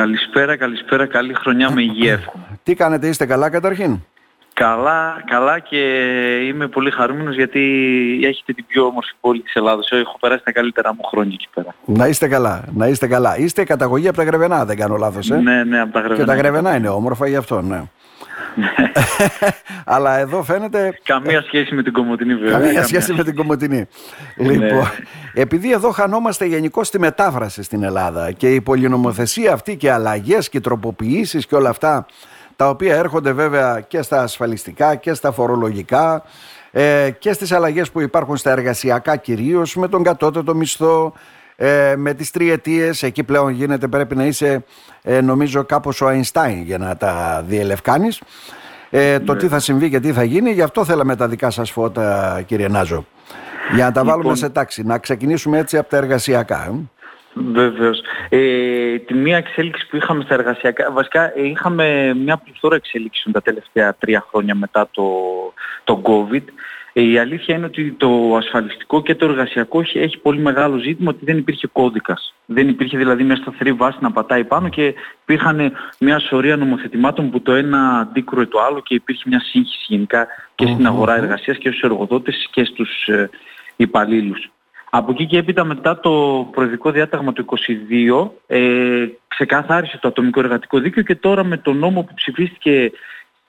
Καλησπέρα, 0.00 0.56
καλησπέρα, 0.56 1.06
καλή 1.06 1.34
χρονιά 1.34 1.70
με 1.70 1.82
υγεία 1.82 2.12
εύχομαι. 2.12 2.44
Τι 2.64 2.74
κάνετε, 2.74 3.08
είστε 3.08 3.26
καλά 3.26 3.50
καταρχήν; 3.50 3.98
Καλά, 4.54 5.22
καλά 5.26 5.58
και 5.58 5.78
είμαι 6.46 6.68
πολύ 6.68 6.90
χαρούμενος 6.90 7.34
γιατί 7.34 7.60
έχετε 8.24 8.52
την 8.52 8.66
πιο 8.66 8.84
όμορφη 8.84 9.12
πόλη 9.20 9.40
της 9.40 9.54
Ελλάδος. 9.54 9.90
Έχω 9.90 10.18
περάσει 10.20 10.44
τα 10.44 10.52
καλύτερα 10.52 10.94
μου 10.94 11.02
χρόνια 11.02 11.32
εκεί 11.34 11.48
πέρα. 11.54 11.74
Να 11.84 12.06
είστε 12.06 12.28
καλά, 12.28 12.64
να 12.74 12.86
είστε 12.86 13.06
καλά. 13.06 13.38
Είστε 13.38 13.64
καταγωγή 13.64 14.08
από 14.08 14.16
τα 14.16 14.24
Γρεβενά, 14.24 14.64
δεν 14.64 14.76
κάνω 14.76 14.96
λάθος, 14.96 15.30
ε; 15.30 15.36
Ναι, 15.36 15.64
ναι, 15.64 15.80
από 15.80 15.92
τα 15.92 15.98
Γρεβενά. 16.00 16.20
Και 16.20 16.30
τα 16.30 16.36
Γρεβενά 16.36 16.76
είναι 16.76 16.88
όμορφα 16.88 17.28
γι' 17.28 17.36
αυτό, 17.36 17.62
ναι. 17.62 17.82
Αλλά 19.84 20.18
εδώ 20.18 20.42
φαίνεται... 20.42 20.98
Καμία 21.02 21.42
σχέση 21.42 21.74
με 21.74 21.82
την 21.82 21.92
Κομωτινή 21.92 22.34
βέβαια. 22.34 22.58
Καμία 22.58 22.84
σχέση 22.84 23.12
με 23.12 23.24
την 23.24 23.34
Κομωτινή. 23.34 23.86
Ναι. 24.36 24.52
λοιπόν, 24.52 24.88
επειδή 25.34 25.72
εδώ 25.72 25.90
χανόμαστε 25.90 26.44
γενικώς 26.44 26.86
στη 26.86 26.98
μετάφραση 26.98 27.62
στην 27.62 27.82
Ελλάδα 27.82 28.32
και 28.32 28.54
η 28.54 28.60
πολυνομοθεσία 28.60 29.52
αυτή 29.52 29.76
και 29.76 29.90
αλλαγές 29.90 30.48
και 30.48 30.60
τροποποιήσεις 30.60 31.46
και 31.46 31.54
όλα 31.54 31.68
αυτά 31.68 32.06
τα 32.56 32.68
οποία 32.68 32.96
έρχονται 32.96 33.32
βέβαια 33.32 33.80
και 33.80 34.02
στα 34.02 34.22
ασφαλιστικά 34.22 34.94
και 34.94 35.14
στα 35.14 35.32
φορολογικά 35.32 36.22
ε, 36.70 37.10
και 37.18 37.32
στις 37.32 37.52
αλλαγές 37.52 37.90
που 37.90 38.00
υπάρχουν 38.00 38.36
στα 38.36 38.50
εργασιακά 38.50 39.16
κυρίως 39.16 39.76
με 39.76 39.88
τον 39.88 40.02
κατώτατο 40.02 40.54
μισθό, 40.54 41.12
ε, 41.62 41.94
με 41.96 42.14
τις 42.14 42.30
τριετίες, 42.30 43.02
εκεί 43.02 43.24
πλέον 43.24 43.50
γίνεται 43.50 43.88
πρέπει 43.88 44.16
να 44.16 44.24
είσαι 44.24 44.64
ε, 45.02 45.20
νομίζω 45.20 45.64
κάπως 45.64 46.00
ο 46.00 46.06
Αϊνστάιν 46.06 46.62
για 46.62 46.78
να 46.78 46.96
τα 46.96 47.44
διελευκάνεις. 47.46 48.22
Ε, 48.90 49.18
το 49.18 49.32
Ναι. 49.32 49.38
τι 49.38 49.48
θα 49.48 49.58
συμβεί 49.58 49.90
και 49.90 50.00
τι 50.00 50.12
θα 50.12 50.22
γίνει, 50.24 50.50
γι' 50.50 50.62
αυτό 50.62 50.84
θέλαμε 50.84 51.16
τα 51.16 51.28
δικά 51.28 51.50
σας 51.50 51.70
φώτα 51.70 52.42
κύριε 52.46 52.68
Νάζο. 52.68 53.06
Για 53.74 53.84
να 53.84 53.92
τα 53.92 54.00
βάλουμε 54.04 54.22
Λοιπόν. 54.22 54.36
σε 54.36 54.48
τάξη, 54.48 54.82
να 54.82 54.98
ξεκινήσουμε 54.98 55.58
έτσι 55.58 55.78
από 55.78 55.88
τα 55.90 55.96
εργασιακά. 55.96 56.64
ε. 56.64 57.00
Βεβαίως. 57.52 58.00
Ε, 58.28 58.98
τη 58.98 59.14
μία 59.14 59.36
εξέλιξη 59.36 59.86
που 59.88 59.96
είχαμε 59.96 60.22
στα 60.24 60.34
εργασιακά, 60.34 60.90
βασικά 60.92 61.22
ε, 61.38 61.46
είχαμε 61.46 62.14
μια 62.14 62.36
πληθώρα 62.36 62.76
εξέλιξεων 62.76 63.34
τα 63.34 63.42
τελευταία 63.42 63.94
τρία 63.98 64.26
χρόνια 64.30 64.54
μετά 64.54 64.88
το, 64.90 65.04
το 65.84 66.02
COVID. 66.04 66.42
Ε, 66.92 67.02
η 67.02 67.18
αλήθεια 67.18 67.56
είναι 67.56 67.66
ότι 67.66 67.92
το 67.92 68.36
ασφαλιστικό 68.36 69.02
και 69.02 69.14
το 69.14 69.24
εργασιακό 69.24 69.80
έχει, 69.80 69.98
έχει 69.98 70.18
πολύ 70.18 70.40
μεγάλο 70.40 70.78
ζήτημα 70.78 71.10
ότι 71.10 71.24
δεν 71.24 71.38
υπήρχε 71.38 71.66
κώδικας. 71.66 72.34
Δεν 72.46 72.68
υπήρχε 72.68 72.96
δηλαδή 72.96 73.24
μια 73.24 73.36
σταθερή 73.36 73.72
βάση 73.72 73.98
να 74.00 74.12
πατάει 74.12 74.44
πάνω 74.44 74.68
και 74.68 74.94
υπήρχαν 75.22 75.72
μια 75.98 76.18
σωρία 76.18 76.56
νομοθετημάτων 76.56 77.30
που 77.30 77.42
το 77.42 77.52
ένα 77.52 77.98
αντίκρουε 77.98 78.46
το 78.46 78.60
άλλο 78.60 78.80
και 78.82 78.94
υπήρχε 78.94 79.22
μια 79.26 79.40
σύγχυση 79.40 79.84
γενικά 79.88 80.26
και 80.54 80.66
στην 80.66 80.86
αγορά 80.86 81.16
εργασίας 81.16 81.58
και 81.58 81.68
στους 81.68 81.80
εργοδότες 81.80 82.48
και 82.50 82.64
στους 82.64 83.06
ε, 83.06 83.30
υπαλλήλους. 83.76 84.50
Από 84.90 85.10
εκεί 85.10 85.26
και 85.26 85.38
έπειτα 85.38 85.64
μετά 85.64 86.00
το 86.00 86.46
προεδρικό 86.50 86.90
διάταγμα 86.90 87.32
του 87.32 87.44
22 88.16 88.30
ε, 88.46 89.06
ξεκαθάρισε 89.28 89.98
το 89.98 90.08
ατομικό 90.08 90.40
εργατικό 90.40 90.78
δίκαιο 90.78 91.02
και 91.02 91.14
τώρα 91.14 91.44
με 91.44 91.56
τον 91.56 91.76
νόμο 91.78 92.02
που 92.02 92.14
ψηφίστηκε 92.14 92.90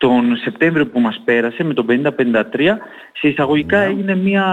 τον 0.01 0.37
Σεπτέμβριο 0.37 0.87
που 0.87 0.99
μας 0.99 1.21
πέρασε 1.25 1.63
με 1.63 1.73
τον 1.73 1.85
5053 1.89 2.43
σε 3.13 3.27
εισαγωγικά 3.27 3.79
έγινε 3.79 4.15
μια 4.15 4.45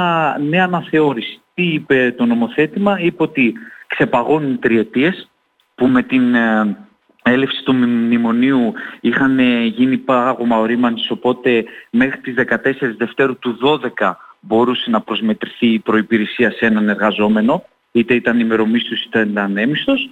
νέα 0.49 0.65
αναθεώρηση. 0.65 1.41
Τι 1.55 1.63
είπε 1.63 2.15
το 2.17 2.25
νομοθέτημα, 2.25 3.01
είπε 3.01 3.23
ότι 3.23 3.55
ξεπαγώνουν 3.87 4.53
οι 4.53 4.57
τριετίες 4.57 5.29
που 5.75 5.87
με 5.87 6.03
την 6.03 6.35
ε, 6.35 6.77
έλευση 7.23 7.63
του 7.63 7.75
μνημονίου 7.75 8.73
είχαν 9.01 9.39
ε, 9.39 9.65
γίνει 9.65 9.97
πάγωμα 9.97 10.59
ορίμανσης 10.59 11.11
οπότε 11.11 11.65
μέχρι 11.91 12.21
τις 12.21 12.35
14 12.51 12.73
Δευτέρου 12.97 13.39
του 13.39 13.59
12 13.99 14.13
μπορούσε 14.41 14.91
να 14.91 15.01
προσμετρηθεί 15.01 15.67
η 15.67 15.79
προϋπηρεσία 15.79 16.51
σε 16.51 16.67
έναν 16.67 16.89
εργαζόμενο 16.89 17.65
είτε 17.93 18.15
ήταν 18.15 18.41
ημερομίσθος 18.41 19.05
είτε 19.05 19.21
ήταν 19.21 19.57
έμισθος 19.57 20.11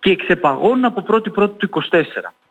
και 0.00 0.16
ξεπαγώνουν 0.16 0.84
από 0.84 1.04
1η 1.08 1.32
Πρώτη 1.32 1.66
του 1.66 1.82
24. 1.90 1.96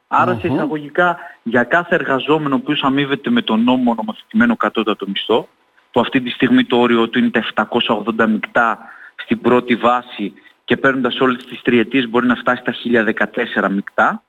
Άρα 0.08 0.38
σε 0.42 0.48
εισαγωγικά 0.48 1.18
για 1.44 1.64
κάθε 1.64 1.96
εργαζόμενο 1.96 2.56
ο 2.56 2.60
οποίος 2.62 2.82
αμείβεται 2.84 3.30
με 3.30 3.42
τον 3.42 3.64
νόμο 3.64 3.94
νομοθετημένο 3.94 4.56
κατώτατο 4.56 5.08
μισθό 5.08 5.48
που 5.92 6.00
αυτή 6.00 6.22
τη 6.22 6.30
στιγμή 6.30 6.64
το 6.66 6.78
όριο 6.78 7.10
του 7.10 7.20
είναι 7.20 7.30
τα 7.30 7.70
780 8.18 8.28
μεικτά 8.28 8.80
στην 9.16 9.42
πρώτη 9.42 9.76
βάση 9.76 10.34
και 10.66 10.78
παίρνοντας 10.78 11.20
όλες 11.20 11.46
τις 11.46 11.62
τριετίες 11.62 12.10
μπορεί 12.10 12.28
να 12.28 12.36
φτάσει 12.36 12.62
στα 12.62 12.74
1014 13.64 13.70
μεικτά. 13.70 14.24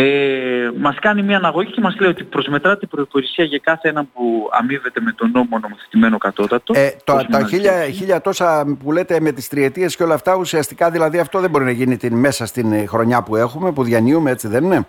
Ε, 0.00 0.70
μας 0.80 0.96
κάνει 1.00 1.22
μια 1.22 1.36
αναγωγή 1.36 1.70
και 1.70 1.80
μας 1.80 1.96
λέει 2.00 2.10
ότι 2.10 2.24
προσμετράται 2.24 2.80
η 2.84 2.86
προϋπηρεσία 2.88 3.44
για 3.44 3.58
κάθε 3.62 3.88
έναν 3.88 4.08
που 4.14 4.48
αμείβεται 4.60 5.00
με 5.00 5.12
τον 5.12 5.30
νόμο 5.30 5.58
νομοθετημένο 5.58 6.18
κατώτατο. 6.18 6.72
Ε, 6.76 6.90
το, 7.04 7.12
Πώς 7.12 7.26
τα 7.26 7.38
να 7.40 7.46
χίλια, 7.46 7.72
ξέρεις. 7.72 7.96
χίλια 7.96 8.20
τόσα 8.20 8.76
που 8.82 8.92
λέτε 8.92 9.20
με 9.20 9.32
τις 9.32 9.48
τριετίες 9.48 9.96
και 9.96 10.02
όλα 10.02 10.14
αυτά 10.14 10.34
ουσιαστικά 10.36 10.90
δηλαδή 10.90 11.18
αυτό 11.18 11.40
δεν 11.40 11.50
μπορεί 11.50 11.64
να 11.64 11.70
γίνει 11.70 11.96
την, 11.96 12.16
μέσα 12.16 12.46
στην 12.46 12.72
ε, 12.72 12.86
χρονιά 12.86 13.22
που 13.22 13.36
έχουμε 13.36 13.72
που 13.72 13.82
διανύουμε 13.82 14.30
έτσι 14.30 14.48
δεν 14.48 14.64
είναι; 14.64 14.86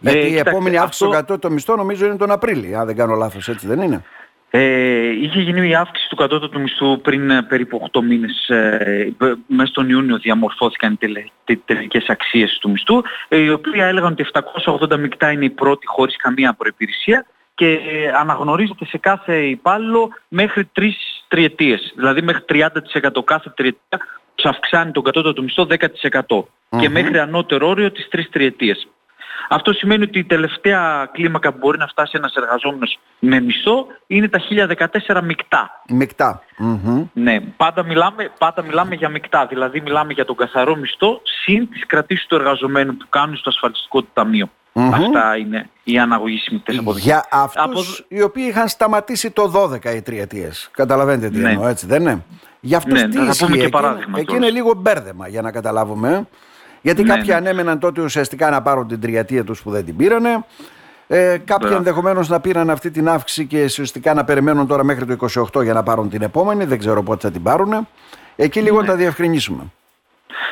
Γιατί 0.00 0.18
η 0.18 0.22
κοιτάξτε, 0.22 0.50
επόμενη 0.50 0.76
αύξηση 0.78 1.04
αυτό- 1.04 1.16
στο 1.16 1.24
κατώτατο 1.24 1.50
μισθό 1.54 1.76
νομίζω 1.76 2.06
είναι 2.06 2.16
τον 2.16 2.30
Απρίλιο 2.30 2.78
αν 2.78 2.86
δεν 2.86 2.96
κάνω 2.96 3.14
λάθος 3.14 3.48
έτσι 3.48 3.66
δεν 3.66 3.80
είναι; 3.80 4.02
Ε, 4.50 5.08
είχε 5.08 5.40
γίνει 5.40 5.68
η 5.68 5.74
αύξηση 5.74 6.08
του 6.08 6.16
κατώτατου 6.16 6.60
μισθού 6.60 7.00
πριν 7.00 7.30
ε, 7.30 7.42
περίπου 7.42 7.88
8 7.92 8.00
μήνες. 8.02 8.48
Ε, 8.48 9.14
ε, 9.20 9.32
μέσα 9.46 9.70
στον 9.70 9.88
Ιούνιο 9.88 10.18
διαμορφώθηκαν 10.18 10.92
οι 10.92 10.96
τελε, 10.96 11.24
τε- 11.44 11.58
τελικές 11.64 12.04
αξίες 12.08 12.58
του 12.60 12.70
μισθού, 12.70 13.02
ε, 13.28 13.36
οι 13.36 13.48
οποία 13.50 13.86
έλεγαν 13.86 14.12
ότι 14.12 14.22
780 14.22 14.96
μεικτά 14.98 15.32
είναι 15.32 15.44
η 15.44 15.50
πρώτη 15.50 15.86
χωρίς 15.86 16.16
καμία 16.16 16.52
προϋπηρεσία 16.52 17.26
και 17.54 17.68
ε, 17.72 18.08
αναγνωρίζεται 18.20 18.84
σε 18.84 18.98
κάθε 18.98 19.36
υπάλληλο 19.36 20.10
μέχρι 20.28 20.64
τρεις 20.64 21.24
τριετίες. 21.28 21.92
Δηλαδή 21.94 22.22
μέχρι 22.22 22.44
30% 22.48 23.24
κάθε 23.24 23.52
τριετία 23.56 23.98
τους 24.34 24.50
αυξάνει 24.50 24.90
τον 24.92 25.02
κατώτατο 25.02 25.42
μισθό 25.42 25.66
10% 26.28 26.78
και 26.80 26.88
μέχρι 26.88 27.18
ανώτερο 27.18 27.68
όριο 27.68 27.92
τις 27.92 28.08
τρεις 28.08 28.28
τριετίες. 28.30 28.88
Αυτό 29.48 29.72
σημαίνει 29.72 30.02
ότι 30.02 30.18
η 30.18 30.24
τελευταία 30.24 31.08
κλίμακα 31.12 31.52
που 31.52 31.58
μπορεί 31.60 31.78
να 31.78 31.86
φτάσει 31.86 32.12
ένας 32.16 32.34
εργαζόμενος 32.34 32.98
με 33.18 33.40
μισθό 33.40 33.86
είναι 34.06 34.28
τα 34.28 34.38
1014 35.08 35.20
μεικτά. 35.22 35.70
Μεικτά. 35.88 36.42
Μμμ. 36.56 37.04
Ναι, 37.12 37.40
πάντα 37.40 37.84
μιλάμε, 37.84 38.30
πάντα 38.38 38.62
μιλάμε 38.62 38.94
για 38.94 39.08
μεικτά, 39.08 39.46
δηλαδή 39.46 39.80
μιλάμε 39.80 40.12
για 40.12 40.24
τον 40.24 40.36
καθαρό 40.36 40.76
μισθό 40.76 41.20
συν 41.44 41.68
τις 41.70 41.86
κρατήσεις 41.86 42.26
του 42.26 42.34
εργαζομένου 42.34 42.96
που 42.96 43.06
κάνουν 43.08 43.36
στο 43.36 43.48
ασφαλιστικό 43.50 44.00
του 44.02 44.08
ταμειο 44.12 44.48
Μμμ. 44.72 44.94
Αυτά 44.94 45.36
είναι 45.36 45.68
οι 45.84 45.98
αναγωγήσιμες 45.98 46.62
αποδείξεις. 46.78 47.04
Για 47.04 47.24
αυτούς 47.30 47.98
Από- 47.98 48.06
οι 48.08 48.22
οποίοι 48.22 48.44
είχαν 48.48 48.68
σταματήσει 48.68 49.30
το 49.30 49.48
12 49.48 49.94
οι 49.94 50.02
τριετίες. 50.02 50.68
Καταλαβαίνετε 50.72 51.28
τι 51.30 51.38
Ναι. 51.38 51.50
εννοώ 51.50 51.66
έτσι 51.66 51.86
δεν 51.86 52.00
είναι; 52.00 52.24
Για 52.60 52.76
αυτούς 52.76 53.00
Ναι, 53.00 53.08
τι 53.08 53.16
θα 53.16 53.20
πούμε 53.20 53.30
ισχύει. 53.30 53.52
και 53.52 53.60
Εκεί, 53.60 53.68
παράδειγμα 53.70 54.18
εκεί 54.18 54.26
τώρα. 54.26 54.38
είναι 54.38 54.50
λίγο 54.50 54.74
μπέρδεμα 54.74 55.28
για 55.28 55.42
να 55.42 55.50
καταλάβουμε. 55.52 56.28
Ε. 56.78 56.80
Γιατί 56.82 57.02
Ναι, 57.02 57.08
κάποιοι 57.08 57.24
ναι. 57.28 57.34
ανέμεναν 57.34 57.78
τότε 57.78 58.00
ουσιαστικά 58.02 58.50
να 58.50 58.62
πάρουν 58.62 58.88
την 58.88 59.00
τριετία 59.00 59.44
τους 59.44 59.62
που 59.62 59.70
δεν 59.70 59.84
την 59.84 59.96
πήρανε. 59.96 60.44
Ε, 61.10 61.16
κάποιοι 61.38 61.56
Μπράβο. 61.60 61.76
ενδεχομένως 61.76 62.28
να 62.28 62.40
πήραν 62.40 62.70
αυτή 62.70 62.90
την 62.90 63.08
αύξηση 63.08 63.46
και 63.46 63.64
ουσιαστικά 63.64 64.14
να 64.14 64.24
περιμένουν 64.24 64.66
τώρα 64.66 64.84
μέχρι 64.84 65.04
το 65.16 65.28
28 65.56 65.62
για 65.62 65.72
να 65.72 65.82
πάρουν 65.82 66.08
την 66.08 66.22
επόμενη. 66.22 66.64
Δεν 66.64 66.78
ξέρω 66.78 67.02
πότε 67.02 67.26
θα 67.26 67.32
την 67.32 67.42
πάρουν. 67.42 67.88
Εκεί 68.36 68.60
λίγο 68.60 68.80
Ναι. 68.80 68.86
τα 68.86 68.94
διευκρινίσουμε. 68.96 69.62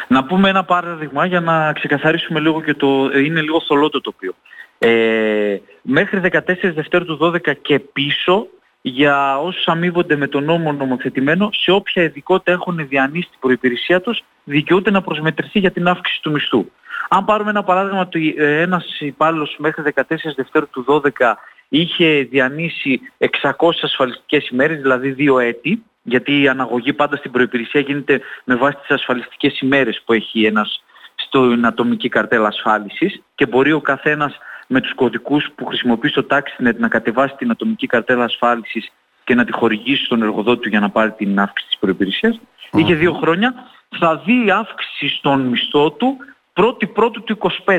Να 0.08 0.24
πούμε 0.24 0.48
ένα 0.48 0.64
παράδειγμα 0.64 1.26
για 1.26 1.40
να 1.40 1.72
ξεκαθαρίσουμε 1.72 2.40
λίγο 2.40 2.62
και 2.62 2.74
το... 2.74 3.10
ε, 3.12 3.20
είναι 3.24 3.40
λίγο 3.40 3.60
θολό 3.60 3.88
το 3.88 4.00
τοπίο. 4.00 4.34
Ε, 4.78 5.56
μέχρι 5.82 6.20
14 6.32 6.38
Δευτέρου 6.74 7.04
του 7.04 7.18
12 7.22 7.52
και 7.62 7.78
πίσω 7.78 8.46
για 8.88 9.38
όσους 9.38 9.66
αμείβονται 9.66 10.16
με 10.16 10.26
τον 10.26 10.44
νόμο 10.44 10.72
νομοθετημένο 10.72 11.50
σε 11.52 11.70
όποια 11.70 12.02
ειδικότητα 12.02 12.52
έχουν 12.52 12.88
διανύσει 12.88 13.28
την 13.30 13.38
προϋπηρεσία 13.40 14.00
τους 14.00 14.24
δικαιούται 14.44 14.90
να 14.90 15.02
προσμετρηθεί 15.02 15.58
για 15.58 15.70
την 15.70 15.88
αύξηση 15.88 16.22
του 16.22 16.30
μισθού. 16.30 16.70
Αν 17.08 17.24
πάρουμε 17.24 17.50
ένα 17.50 17.62
παράδειγμα 17.62 18.00
ότι 18.00 18.34
ε, 18.38 18.60
ένας 18.60 19.00
υπάλληλος 19.00 19.56
μέχρι 19.58 19.82
14 19.94 20.02
Δευτέρου 20.36 20.68
του 20.70 20.84
12 20.88 21.34
είχε 21.68 22.26
διανύσει 22.30 23.00
600 23.18 23.70
ασφαλιστικές 23.82 24.48
ημέρες, 24.48 24.80
δηλαδή 24.80 25.10
δύο 25.10 25.38
έτη, 25.38 25.82
γιατί 26.02 26.42
η 26.42 26.48
αναγωγή 26.48 26.92
πάντα 26.92 27.16
στην 27.16 27.30
προϋπηρεσία 27.30 27.80
γίνεται 27.80 28.20
με 28.44 28.54
βάση 28.54 28.76
τις 28.76 28.90
ασφαλιστικές 28.90 29.60
ημέρες 29.60 30.02
που 30.04 30.12
έχει 30.12 30.44
ένας 30.44 30.84
στην 31.14 31.66
ατομική 31.66 32.08
καρτέλα 32.08 32.48
ασφάλισης 32.48 33.22
και 33.34 33.46
μπορεί 33.46 33.72
ο 33.72 33.80
καθένας 33.80 34.38
με 34.66 34.80
τους 34.80 34.94
κωδικούς 34.94 35.50
που 35.54 35.64
χρησιμοποιείς 35.64 36.10
στο 36.10 36.26
TaxiNet 36.30 36.76
να 36.76 36.88
κατεβάσεις 36.88 37.36
την 37.36 37.50
ατομική 37.50 37.86
καρτέλα 37.86 38.24
ασφάλισης 38.24 38.92
και 39.24 39.34
να 39.34 39.44
τη 39.44 39.52
χορηγήσεις 39.52 40.06
στον 40.06 40.22
εργοδότη 40.22 40.60
του 40.60 40.68
για 40.68 40.80
να 40.80 40.90
πάρει 40.90 41.10
την 41.12 41.38
αύξηση 41.38 41.68
της 41.68 41.78
προϋπηρεσίας. 41.78 42.40
Είχε 42.72 42.94
δύο 42.94 43.12
χρόνια, 43.12 43.54
θα 43.98 44.22
δει 44.24 44.50
αύξηση 44.50 45.08
στον 45.08 45.40
μισθό 45.40 45.90
του 45.90 46.16
πρώτη 46.52 46.86
πρώτου 46.86 47.22
του 47.22 47.38
25. 47.64 47.78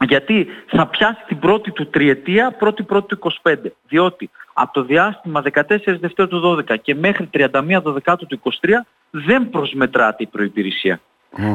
Γιατί 0.00 0.46
θα 0.66 0.86
πιάσει 0.86 1.24
την 1.26 1.38
πρώτη 1.38 1.70
του 1.70 1.86
τριετία, 1.86 2.50
πρώτη 2.50 2.82
πρώτη 2.82 3.16
του 3.16 3.32
25. 3.42 3.54
Διότι 3.88 4.30
από 4.52 4.72
το 4.72 4.82
διάστημα 4.82 5.42
14 5.52 5.60
Δευτέρου 6.00 6.28
του 6.28 6.64
12 6.68 6.78
και 6.82 6.94
μέχρι 6.94 7.30
31 7.32 7.82
Δεκάτου 7.84 8.26
του 8.26 8.40
23 8.42 8.50
δεν 9.10 9.50
προσμετράται 9.50 10.22
η 10.22 10.26
προϋπηρεσία. 10.26 11.00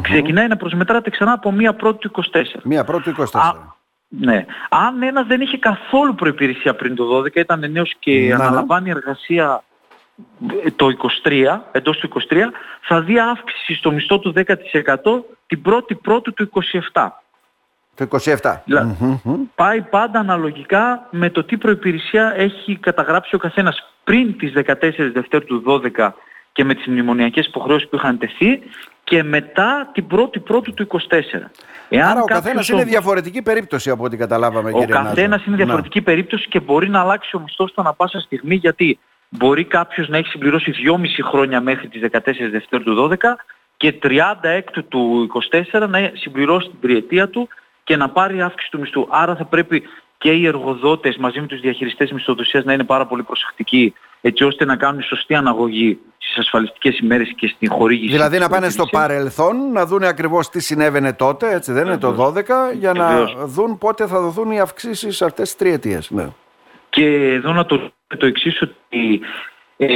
Ξεκινάει 0.01 0.47
να 0.47 0.57
προσμετράται 0.57 1.09
ξανά 1.09 1.31
από 1.31 1.51
μία 1.51 1.73
πρώτη 1.73 2.09
του 2.09 2.23
24. 2.33 2.43
Μία 2.63 2.83
πρώτη 2.83 3.13
24. 3.17 3.23
Α, 3.31 3.53
ναι. 4.19 4.45
Αν 4.69 5.03
ένας 5.03 5.27
δεν 5.27 5.41
είχε 5.41 5.57
καθόλου 5.57 6.15
προϋπηρεσία 6.15 6.75
πριν 6.75 6.95
το 6.95 7.17
12, 7.17 7.35
ήταν 7.35 7.71
νέος 7.71 7.93
και 7.99 8.27
Να, 8.29 8.37
ναι. 8.37 8.43
αναλαμβάνει 8.43 8.89
εργασία 8.89 9.63
ε, 10.63 10.71
το 10.71 10.87
23, 11.23 11.59
εντός 11.71 11.97
του 11.97 12.09
23, 12.29 12.37
θα 12.81 13.01
δει 13.01 13.19
αύξηση 13.19 13.73
στο 13.73 13.91
μισθό 13.91 14.19
του 14.19 14.33
10% 14.35 14.45
την 15.47 15.61
πρώτη 15.61 15.95
πρώτου 15.95 16.33
του 16.33 16.49
27. 16.93 17.07
Το 17.95 18.07
27. 18.41 18.57
Πάει 19.55 19.81
πάντα 19.81 20.19
αναλογικά 20.19 21.07
με 21.11 21.29
το 21.29 21.43
τι 21.43 21.57
προϋπηρεσία 21.57 22.33
έχει 22.35 22.75
καταγράψει 22.77 23.35
ο 23.35 23.37
καθένας 23.37 23.93
πριν 24.03 24.37
τις 24.37 24.53
14 24.55 25.11
Δευτέρου 25.13 25.45
του 25.45 25.63
12 25.95 26.09
και 26.51 26.63
με 26.63 26.73
τις 26.73 26.87
μνημονιακές 26.87 27.45
υποχρεώσεις 27.45 27.89
που 27.89 27.95
είχαν 27.95 28.17
τεθεί 28.17 28.59
και 29.03 29.23
μετά 29.23 29.89
την 29.93 30.07
πρώτη 30.07 30.39
πρώτου 30.39 30.73
του 30.73 30.87
24. 30.91 30.97
Εάν 31.89 32.09
Άρα 32.09 32.21
ο 32.21 32.25
καθένας 32.25 32.69
είναι 32.69 32.83
διαφορετική 32.83 33.41
περίπτωση 33.41 33.89
από 33.89 34.03
ό,τι 34.03 34.17
καταλάβαμε 34.17 34.69
ο 34.69 34.79
κύριε 34.79 34.95
Ο 34.95 35.03
καθένας 35.03 35.45
είναι 35.45 35.55
διαφορετική 35.55 36.01
περίπτωση 36.01 36.47
και 36.47 36.59
μπορεί 36.59 36.89
να 36.89 36.99
αλλάξει 36.99 37.35
ο 37.35 37.39
μισθός 37.39 37.71
του 37.71 37.81
ανα 37.81 37.93
πάσα 37.93 38.19
στιγμή 38.19 38.55
γιατί 38.55 38.99
μπορεί 39.29 39.65
κάποιος 39.65 40.09
να 40.09 40.17
έχει 40.17 40.27
συμπληρώσει 40.27 40.73
2,5 40.87 40.95
χρόνια 41.29 41.61
μέχρι 41.61 41.87
τις 41.87 42.01
14 42.11 42.19
Δευτέρου 42.51 42.83
του 42.83 43.09
12 43.11 43.15
και 43.77 43.99
36 44.03 44.17
του 44.87 45.31
24 45.71 45.87
να 45.89 46.11
συμπληρώσει 46.13 46.69
την 46.69 46.79
τριετία 46.81 47.29
του 47.29 47.47
και 47.83 47.97
να 47.97 48.09
πάρει 48.09 48.41
αύξηση 48.41 48.71
του 48.71 48.79
μισθού. 48.79 49.07
Άρα 49.09 49.35
θα 49.35 49.45
πρέπει 49.45 49.83
και 50.17 50.31
οι 50.31 50.47
εργοδότες 50.47 51.17
μαζί 51.17 51.39
με 51.39 51.47
τους 51.47 51.59
διαχειριστές 51.59 52.11
μισθοδοσίας 52.11 52.63
να 52.63 52.73
είναι 52.73 52.83
πάρα 52.83 53.05
πολύ 53.05 53.23
προσεκτικοί 53.23 53.93
έτσι 54.21 54.43
ώστε 54.43 54.65
να 54.65 54.75
κάνουν 54.75 55.01
σωστή 55.01 55.35
αναγωγή 55.35 55.99
στις 56.23 56.37
ασφαλιστικές 56.37 56.99
ημέρες 56.99 57.33
και 57.35 57.47
στην 57.47 57.71
χορήγηση. 57.71 58.11
Δηλαδή 58.11 58.39
να 58.39 58.49
πάνε 58.49 58.69
στο 58.69 58.85
παρελθόν, 58.85 59.71
να 59.71 59.85
δουν 59.85 60.03
ακριβώς 60.03 60.49
τι 60.49 60.61
συνέβαινε 60.61 61.13
τότε, 61.13 61.53
έτσι 61.53 61.71
δεν 61.71 61.85
είναι 61.85 61.97
το 61.97 62.33
12, 62.35 62.43
για 62.73 62.93
να 62.93 63.25
δουν 63.45 63.77
πότε 63.77 64.07
θα 64.07 64.21
δοθούν 64.21 64.51
οι 64.51 64.59
αυξήσεις 64.59 65.21
αυτές 65.21 65.47
τις 65.47 65.55
τριετίες. 65.55 66.11
Ναι. 66.11 66.27
Και 66.89 67.05
εδώ 67.33 67.53
να 67.53 67.65
το, 67.65 67.91
το 68.17 68.25
εξής 68.25 68.61
ότι 68.61 69.21
ε, 69.77 69.87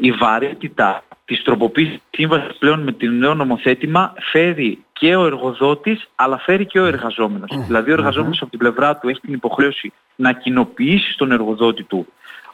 η 0.00 0.12
βαρύτητα 0.12 1.02
της 1.24 1.42
τροποποίησης 1.42 1.98
σύμβασης 2.10 2.56
πλέον 2.58 2.82
με 2.82 2.92
το 2.92 3.06
νέο 3.06 3.34
νομοθέτημα 3.34 4.14
φέρει 4.30 4.84
και 4.92 5.16
ο 5.16 5.26
εργοδότης 5.26 6.08
αλλά 6.14 6.38
φέρει 6.38 6.66
και 6.66 6.80
ο 6.80 6.84
εργαζόμενος. 6.84 7.50
Δηλαδή 7.66 7.90
ο 7.90 7.92
εργαζόμενος 7.92 8.40
από 8.40 8.50
την 8.50 8.58
πλευρά 8.58 8.96
του 8.96 9.08
έχει 9.08 9.20
την 9.20 9.32
υποχρέωση 9.32 9.92
να 10.14 10.32
κοινοποιήσει 10.32 11.12
στον 11.12 11.32
εργοδότη 11.32 11.82
του 11.82 12.06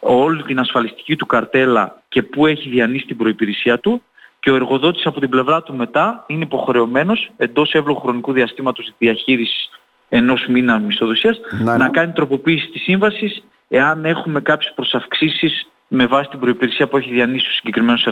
όλη 0.05 0.43
την 0.43 0.59
ασφαλιστική 0.59 1.17
του 1.17 1.27
καρτέλα 1.27 2.03
και 2.09 2.23
πού 2.23 2.47
έχει 2.47 2.69
διανύσει 2.69 3.07
την 3.07 3.17
προϋπηρεσία 3.17 3.79
του 3.79 4.03
και 4.41 4.51
ο 4.51 4.55
εργοδότης 4.55 5.07
από 5.07 5.21
την 5.21 5.29
πλευρά 5.29 5.63
του 5.63 5.75
μετά 5.75 6.25
είναι 6.27 6.43
υποχρεωμένος 6.45 7.31
εντός 7.37 7.73
εύλογου 7.73 8.01
χρονικού 8.01 8.33
διαστήματος 8.33 8.93
διαχείρισης 8.99 9.71
ενός 10.09 10.47
μήνα 10.49 10.79
μισθοδοσίας 10.79 11.41
να, 11.65 11.77
να 11.77 11.89
κάνει 11.89 12.13
τροποποίηση 12.13 12.69
της 12.69 12.83
σύμβασης 12.83 13.45
εάν 13.69 14.05
έχουμε 14.05 14.41
κάποιες 14.41 14.73
προσαυξήσεις 14.75 15.69
με 15.89 16.07
βάση 16.07 16.29
την 16.29 16.39
προϋπηρεσία 16.39 16.89
που 16.89 16.97
έχει 16.97 17.11
διανύσει 17.11 17.47
ο 17.47 17.53
συγκεκριμένος 17.53 18.07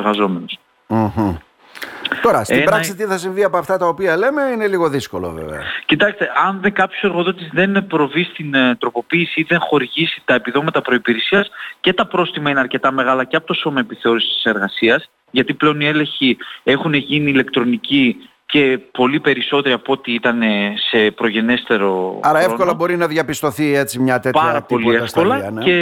Τώρα, 2.22 2.44
στην 2.44 2.64
πράξη 2.64 2.94
τι 2.94 3.04
θα 3.04 3.18
συμβεί 3.18 3.44
από 3.44 3.56
αυτά 3.56 3.76
τα 3.76 3.86
οποία 3.86 4.16
λέμε 4.16 4.42
είναι 4.42 4.66
λίγο 4.66 4.88
δύσκολο 4.88 5.30
βέβαια. 5.30 5.60
Κοιτάξτε, 5.86 6.30
αν 6.46 6.60
δεν 6.60 6.72
κάποιος 6.72 7.02
εργοδότης 7.02 7.48
δεν 7.52 7.86
προβεί 7.86 8.24
στην 8.24 8.54
ε, 8.54 8.76
τροποποίηση 8.76 9.40
ή 9.40 9.46
δεν 9.48 9.60
χορηγήσει 9.60 10.22
τα 10.24 10.34
επιδόματα 10.34 10.82
προϋπηρεσίας 10.82 11.50
και 11.80 11.92
τα 11.92 12.06
πρόστιμα 12.06 12.50
είναι 12.50 12.60
αρκετά 12.60 12.92
μεγάλα 12.92 13.24
και 13.24 13.36
από 13.36 13.46
το 13.46 13.54
Σώμα 13.54 13.80
Επιθεώρησης 13.80 14.34
της 14.34 14.44
Εργασίας 14.44 15.10
γιατί 15.32 15.54
πλέον 15.54 15.80
οι 15.80 15.86
έλεγχοι 15.86 16.36
έχουν 16.62 16.94
γίνει 16.94 17.30
ηλεκτρονικοί 17.30 18.28
και 18.52 18.78
πολύ 18.90 19.20
περισσότεροι 19.20 19.74
από 19.74 19.92
ό,τι 19.92 20.12
ήταν 20.12 20.42
σε 20.90 21.10
προγενέστερο 21.10 22.20
Άρα 22.22 22.40
εύκολα 22.40 22.74
μπορεί 22.74 22.96
να 22.96 23.06
διαπιστωθεί 23.06 23.74
έτσι 23.74 23.98
μια 23.98 24.20
τέτοια 24.20 24.42
Πάρα 24.42 24.62
πολύ 24.62 24.94
εύκολα 24.94 25.50
ναι. 25.50 25.62
και 25.62 25.76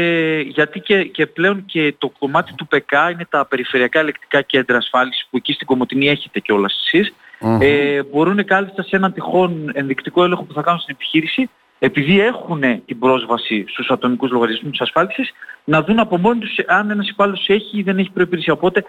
γιατί 0.48 0.80
και, 0.80 1.04
και 1.04 1.26
πλέον 1.26 1.64
και 1.64 1.94
το 1.98 2.12
κομμάτι 2.18 2.54
του 2.54 2.66
ΠΚ 2.66 2.92
είναι 3.12 3.26
τα 3.30 3.46
περιφερειακά 3.46 3.98
ελεκτικά 3.98 4.42
κέντρα 4.42 4.76
ασφάλισης 4.76 5.26
που 5.30 5.36
εκεί 5.36 5.52
στην 5.52 5.66
Κομωτινή 5.66 6.08
έχετε 6.08 6.40
κιόλας 6.40 6.82
εσείς 6.84 7.14
ε, 7.60 8.02
μπορούν 8.02 8.44
κάλλιστα 8.44 8.82
σε 8.82 8.96
έναν 8.96 9.12
τυχόν 9.12 9.70
ενδεικτικό 9.72 10.24
έλεγχο 10.24 10.42
που 10.42 10.52
θα 10.52 10.62
κάνουν 10.62 10.80
στην 10.80 10.94
επιχείρηση 10.98 11.50
επειδή 11.78 12.20
έχουν 12.20 12.60
την 12.86 12.98
πρόσβαση 12.98 13.64
στους 13.68 13.90
ατομικούς 13.90 14.30
λογαριασμούς 14.30 14.70
της 14.70 14.80
ασφάλισης 14.80 15.30
να 15.64 15.82
δουν 15.82 15.98
από 15.98 16.18
μόνοι 16.18 16.40
τους 16.40 16.58
αν 16.66 16.90
ένας 16.90 17.08
υπάλληλος 17.08 17.48
έχει 17.48 17.78
ή 17.78 17.82
δεν 17.82 17.98
έχει 17.98 18.10
προϋπηρεσία. 18.10 18.52
Οπότε 18.52 18.84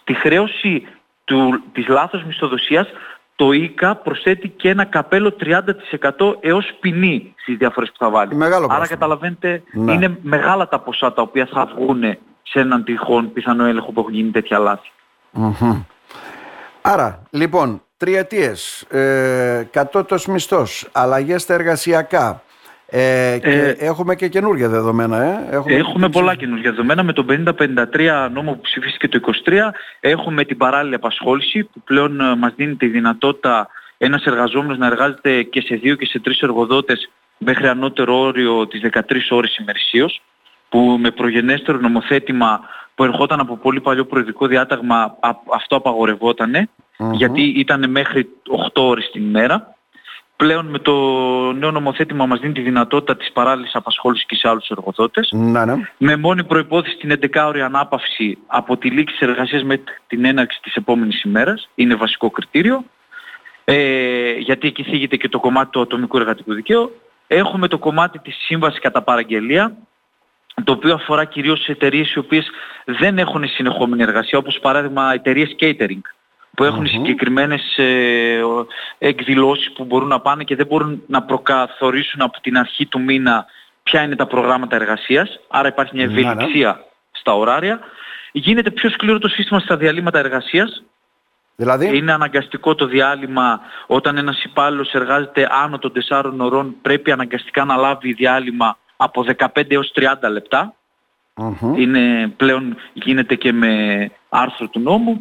στη 0.00 0.14
χρέωση 0.14 0.86
του, 1.26 1.62
της 1.72 1.86
λάθος 1.88 2.24
μισθοδοσίας 2.24 2.88
το 3.36 3.52
ΙΚΑ 3.52 3.96
προσθέτει 3.96 4.48
και 4.48 4.68
ένα 4.68 4.84
καπέλο 4.84 5.36
30% 5.40 5.62
έως 6.40 6.72
ποινή 6.80 7.34
στις 7.36 7.56
διαφορές 7.56 7.88
που 7.88 7.96
θα 7.98 8.10
βάλει. 8.10 8.34
Μεγάλο 8.34 8.66
Άρα 8.70 8.86
καταλαβαίνετε 8.86 9.62
ναι. 9.72 9.92
είναι 9.92 10.18
μεγάλα 10.22 10.68
τα 10.68 10.80
ποσά 10.80 11.12
τα 11.12 11.22
οποία 11.22 11.48
θα 11.52 11.66
βγουν 11.74 12.02
σε 12.42 12.60
έναν 12.60 12.84
τυχόν 12.84 13.32
πιθανό 13.32 13.64
έλεγχο 13.64 13.92
που 13.92 14.00
έχουν 14.00 14.12
γίνει 14.12 14.30
τέτοια 14.30 14.80
Άρα 16.82 17.22
λοιπόν 17.30 17.82
τριετίες, 17.96 18.82
ε, 18.82 19.68
κατώτος 19.70 20.26
μισθός, 20.26 20.88
αλλαγές 20.92 21.42
στα 21.42 21.54
εργασιακά, 21.54 22.42
ε, 22.88 23.38
και 23.42 23.48
ε, 23.48 23.70
έχουμε 23.78 24.14
και 24.14 24.28
καινούργια 24.28 24.68
δεδομένα. 24.68 25.22
Ε. 25.22 25.48
Έχουμε, 25.50 25.74
έχουμε 25.74 26.08
πολλά 26.08 26.34
καινούργια 26.34 26.70
δεδομένα. 26.70 27.02
Με 27.02 27.12
το 27.12 27.26
50-53 27.28 28.28
νόμο 28.32 28.52
που 28.52 28.60
ψηφίστηκε 28.60 29.08
το 29.08 29.20
23 29.44 29.52
έχουμε 30.00 30.44
την 30.44 30.56
παράλληλη 30.56 30.94
απασχόληση 30.94 31.64
που 31.64 31.80
πλέον 31.84 32.20
ε, 32.20 32.36
μας 32.36 32.52
δίνει 32.56 32.74
τη 32.74 32.86
δυνατότητα 32.86 33.68
ένας 33.98 34.24
εργαζόμενος 34.24 34.78
να 34.78 34.86
εργάζεται 34.86 35.42
και 35.42 35.60
σε 35.60 35.74
δύο 35.74 35.94
και 35.94 36.06
σε 36.06 36.18
τρεις 36.18 36.40
εργοδότες 36.40 37.10
μέχρι 37.38 37.68
ανώτερο 37.68 38.18
όριο 38.18 38.66
τις 38.66 38.80
13 38.92 39.00
ώρες 39.30 39.56
ημερησίως 39.56 40.22
που 40.68 40.96
με 41.00 41.10
προγενέστερο 41.10 41.78
νομοθέτημα 41.78 42.60
που 42.94 43.04
ερχόταν 43.04 43.40
από 43.40 43.56
πολύ 43.56 43.80
παλιό 43.80 44.04
προεδρικό 44.04 44.46
διάταγμα 44.46 45.16
αυτό 45.54 45.82
γιατί 47.12 47.42
ήταν 47.42 47.90
μέχρι 47.90 48.28
8 48.74 48.82
ώρες 48.82 49.10
την 49.12 49.22
ημέρα 49.22 49.75
πλέον 50.36 50.66
με 50.66 50.78
το 50.78 50.92
νέο 51.52 51.70
νομοθέτημα 51.70 52.26
μας 52.26 52.40
δίνει 52.40 52.52
τη 52.52 52.60
δυνατότητα 52.60 53.16
της 53.16 53.32
παράλληλης 53.32 53.74
απασχόλησης 53.74 54.26
και 54.26 54.36
σε 54.36 54.48
άλλους 54.48 54.68
εργοδότες. 54.68 55.28
Ναι, 55.32 55.64
ναι. 55.64 55.74
Με 55.96 56.16
μόνη 56.16 56.44
προϋπόθεση 56.44 56.96
την 56.96 57.18
11ωρη 57.20 57.58
ανάπαυση 57.58 58.38
από 58.46 58.76
τη 58.76 58.90
λήξη 58.90 59.16
της 59.18 59.28
εργασίας 59.28 59.62
με 59.62 59.82
την 60.06 60.24
έναρξη 60.24 60.60
της 60.62 60.74
επόμενης 60.74 61.22
ημέρας. 61.22 61.68
Είναι 61.74 61.94
βασικό 61.94 62.30
κριτήριο. 62.30 62.84
Ε, 63.64 64.32
γιατί 64.32 64.68
εκεί 64.68 64.82
θίγεται 64.82 65.16
και 65.16 65.28
το 65.28 65.40
κομμάτι 65.40 65.70
του 65.70 65.80
ατομικού 65.80 66.16
εργατικού 66.16 66.54
δικαίου. 66.54 67.00
Έχουμε 67.26 67.68
το 67.68 67.78
κομμάτι 67.78 68.18
της 68.18 68.36
σύμβασης 68.36 68.80
κατά 68.80 69.02
παραγγελία, 69.02 69.76
το 70.64 70.72
οποίο 70.72 70.94
αφορά 70.94 71.24
κυρίως 71.24 71.62
σε 71.62 71.72
εταιρείες 71.72 72.12
οι 72.12 72.18
οποίες 72.18 72.50
δεν 72.84 73.18
έχουν 73.18 73.48
συνεχόμενη 73.48 74.02
εργασία, 74.02 74.38
όπως 74.38 74.58
παράδειγμα 74.58 75.12
εταιρείες 75.12 75.56
catering 75.60 76.15
που 76.56 76.64
εχουν 76.64 76.84
mm 76.84 76.90
συγκεκριμένες 76.90 77.76
ε, 77.76 78.40
εκδηλώσεις 78.98 79.72
που 79.72 79.84
μπορούν 79.84 80.08
να 80.08 80.20
πάνε 80.20 80.44
και 80.44 80.56
δεν 80.56 80.66
μπορούν 80.66 81.02
να 81.06 81.22
προκαθορίσουν 81.22 82.20
από 82.20 82.40
την 82.40 82.58
αρχή 82.58 82.86
του 82.86 83.00
μήνα 83.00 83.46
ποια 83.82 84.02
είναι 84.02 84.16
τα 84.16 84.26
προγράμματα 84.26 84.76
εργασίας, 84.76 85.40
άρα 85.48 85.68
υπάρχει 85.68 85.96
μια 85.96 86.06
ναι, 86.06 86.12
ναι. 86.12 86.20
ευελιξία 86.20 86.84
στα 87.10 87.34
ωράρια. 87.34 87.80
Γίνεται 88.32 88.70
πιο 88.70 88.90
σκληρό 88.90 89.18
το 89.18 89.28
σύστημα 89.28 89.60
στα 89.60 89.76
διαλύματα 89.76 90.18
εργασίας. 90.18 90.82
Δηλαδή... 91.56 91.96
Είναι 91.96 92.12
αναγκαστικό 92.12 92.74
το 92.74 92.86
διάλειμμα 92.86 93.60
όταν 93.86 94.16
ένας 94.16 94.44
υπάλληλος 94.44 94.92
εργάζεται 94.92 95.48
άνω 95.50 95.78
των 95.78 95.92
4 96.08 96.32
ωρών 96.38 96.74
πρέπει 96.82 97.10
αναγκαστικά 97.12 97.64
να 97.64 97.76
λάβει 97.76 98.12
διάλειμμα 98.12 98.76
από 98.96 99.24
15 99.36 99.46
έως 99.68 99.92
30 99.94 100.30
λεπτα 100.30 100.74
Είναι 101.76 102.32
πλέον 102.36 102.76
γίνεται 102.92 103.34
και 103.34 103.52
με 103.52 104.10
άρθρο 104.28 104.68
του 104.68 104.80
νόμου. 104.80 105.20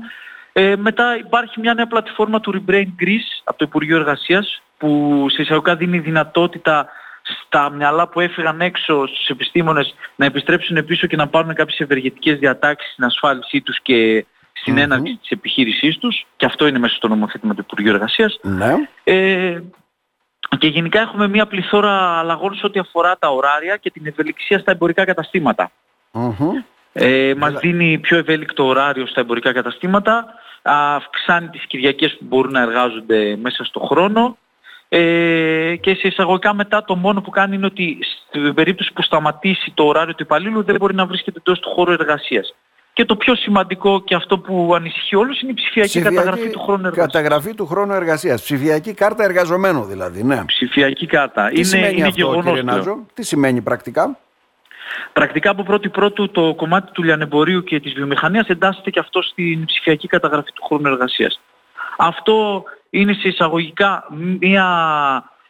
Ε, 0.57 0.75
μετά 0.75 1.17
υπάρχει 1.17 1.59
μια 1.59 1.73
νέα 1.73 1.87
πλατφόρμα 1.87 2.39
του 2.39 2.53
Rebrain 2.53 2.87
Greece 3.01 3.41
από 3.43 3.57
το 3.57 3.65
Υπουργείο 3.67 3.97
Εργασίας 3.97 4.61
που 4.77 5.25
σε 5.29 5.41
εισαγωγικά 5.41 5.75
δίνει 5.75 5.99
δυνατότητα 5.99 6.87
στα 7.21 7.69
μυαλά 7.69 8.07
που 8.07 8.19
έφυγαν 8.19 8.61
έξω 8.61 9.07
στους 9.07 9.27
επιστήμονες 9.27 9.95
να 10.15 10.25
επιστρέψουν 10.25 10.85
πίσω 10.85 11.07
και 11.07 11.15
να 11.15 11.27
πάρουν 11.27 11.53
κάποιες 11.53 11.79
ευεργετικές 11.79 12.39
διατάξεις 12.39 12.91
στην 12.91 13.03
ασφάλισή 13.03 13.61
τους 13.61 13.79
και 13.81 14.25
στην 14.53 14.75
mm-hmm. 14.75 14.79
έναρξη 14.79 15.17
της 15.21 15.29
επιχείρησής 15.29 15.97
τους 15.97 16.25
και 16.35 16.45
αυτό 16.45 16.67
είναι 16.67 16.79
μέσα 16.79 16.95
στο 16.95 17.07
νομοθέτημα 17.07 17.53
του 17.53 17.65
Υπουργείου 17.67 17.93
Εργασίας. 17.93 18.39
Ναι. 18.41 18.73
Ε, 19.03 19.59
και 20.57 20.67
γενικά 20.67 21.01
έχουμε 21.01 21.27
μια 21.27 21.45
πληθώρα 21.45 22.19
αλλαγών 22.19 22.55
σε 22.55 22.65
ό,τι 22.65 22.79
αφορά 22.79 23.17
τα 23.17 23.29
ωράρια 23.29 23.77
και 23.77 23.91
την 23.91 24.05
ευελιξία 24.05 24.59
στα 24.59 24.71
εμπορικά 24.71 25.03
Ε, 26.93 27.33
μας 27.37 27.53
δίνει 27.53 27.97
πιο 27.97 28.17
ευέλικτο 28.17 28.65
ωράριο 28.65 29.05
στα 29.05 29.21
εμπορικά 29.21 29.53
καταστήματα 29.53 30.43
αυξάνει 30.65 31.47
τις 31.47 31.65
Κυριακές 31.67 32.11
που 32.17 32.25
μπορούν 32.27 32.51
να 32.51 32.61
εργάζονται 32.61 33.35
μέσα 33.41 33.63
στο 33.63 33.79
χρόνο 33.79 34.37
ε, 34.89 35.75
και 35.75 35.95
σε 35.95 36.07
εισαγωγικά 36.07 36.53
μετά 36.53 36.83
το 36.83 36.95
μόνο 36.95 37.21
που 37.21 37.29
κάνει 37.29 37.55
είναι 37.55 37.65
ότι 37.65 37.97
στην 38.27 38.53
περίπτωση 38.53 38.93
που 38.93 39.01
σταματήσει 39.01 39.71
το 39.73 39.83
ωράριο 39.85 40.15
του 40.15 40.23
υπαλλήλου 40.23 40.63
δεν 40.63 40.75
μπορεί 40.75 40.95
να 40.95 41.05
βρίσκεται 41.05 41.39
εντός 41.39 41.59
του 41.59 41.69
χώρου 41.69 41.91
εργασίας. 41.91 42.55
Και 42.93 43.05
το 43.05 43.15
πιο 43.15 43.35
σημαντικό 43.35 44.01
και 44.01 44.15
αυτό 44.15 44.39
που 44.39 44.73
ανησυχεί 44.75 45.15
όλους 45.15 45.41
είναι 45.41 45.51
η 45.51 45.53
ψηφιακή, 45.53 45.89
ψηφιακή 45.89 46.15
καταγραφή 46.15 46.49
του 46.49 46.59
χρόνου 46.59 46.87
εργασίας. 46.87 47.11
Καταγραφή 47.11 47.55
του 47.55 47.65
χρόνου 47.65 47.93
εργασίας. 47.93 48.41
Ψηφιακή 48.41 48.93
κάρτα 48.93 49.23
εργαζομένου 49.23 49.83
δηλαδή, 49.83 50.23
ναι. 50.23 50.45
Ψηφιακή 50.45 51.05
κάρτα. 51.05 51.47
Τι 51.47 51.55
είναι, 51.55 51.63
σημαίνει 51.63 51.97
είναι 51.97 52.07
αυτό, 52.07 52.41
κύριε 52.43 52.61
Νάζο, 52.61 53.05
τι 53.13 53.23
σημαίνει 53.23 53.61
πρακτικά; 53.61 54.19
Πρακτικά 55.19 55.49
από 55.49 55.63
πρώτη 55.63 55.89
πρώτου 55.89 56.31
το 56.31 56.53
κομμάτι 56.55 56.91
του 56.91 57.03
λιανεμπορίου 57.03 57.63
και 57.63 57.79
της 57.79 57.93
βιομηχανίας 57.93 58.47
εντάσσεται 58.47 58.89
και 58.89 58.99
αυτό 58.99 59.21
στην 59.21 59.65
ψηφιακή 59.65 60.07
καταγραφή 60.07 60.51
του 60.51 60.63
χρόνου 60.63 60.87
εργασίας. 60.87 61.41
Αυτό 61.97 62.63
είναι 62.89 63.13
σε 63.13 63.27
εισαγωγικά 63.27 64.05
μια 64.39 64.67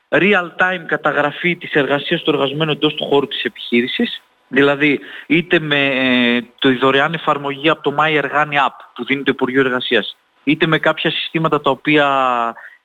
real 0.09 0.47
time 0.57 0.85
καταγραφή 0.85 1.55
της 1.55 1.71
εργασίας 1.73 2.21
του 2.21 2.29
εργαζομένου 2.29 2.71
εντός 2.71 2.93
του 2.93 3.05
χώρου 3.05 3.27
της 3.27 3.43
επιχείρησης, 3.43 4.21
δηλαδή 4.47 4.99
είτε 5.27 5.59
με 5.59 5.85
ε, 5.85 6.41
το 6.59 6.77
δωρεάν 6.77 7.13
εφαρμογή 7.13 7.69
από 7.69 7.81
το 7.81 7.95
My 7.99 8.21
Ergani 8.21 8.67
App 8.67 8.77
που 8.95 9.05
δίνει 9.05 9.23
το 9.23 9.31
Υπουργείο 9.33 9.59
Εργασίας, 9.59 10.17
είτε 10.43 10.65
με 10.65 10.79
κάποια 10.79 11.11
συστήματα 11.11 11.61
τα 11.61 11.69
οποία 11.69 12.07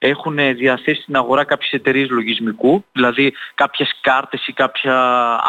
έχουν 0.02 0.37
διαθέσει 0.37 1.02
στην 1.02 1.16
αγορά 1.16 1.45
κάποιες 1.45 1.73
εταιρείες 1.73 2.09
λογισμικού, 2.09 2.85
δηλαδή 2.92 3.33
κάποιες 3.54 3.99
κάρτες 4.00 4.47
ή 4.47 4.52
κάποια 4.52 4.95